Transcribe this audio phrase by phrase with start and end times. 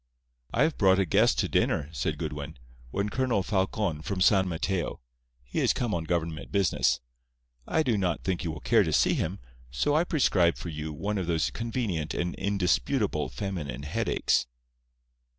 [0.51, 2.57] "I have brought a guest to dinner," said Goodwin.
[2.89, 4.99] "One Colonel Falcon, from San Mateo.
[5.43, 7.01] He is come on government business.
[7.67, 9.37] I do not think you will care to see him,
[9.69, 14.47] so I prescribe for you one of those convenient and indisputable feminine headaches."